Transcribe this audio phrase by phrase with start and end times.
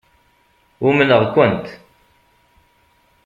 [0.87, 1.67] Umneɣ-kent.